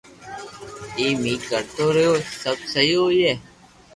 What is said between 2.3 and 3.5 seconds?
سب سھي ھوئي